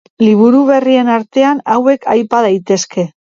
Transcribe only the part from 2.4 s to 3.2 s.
daitezke.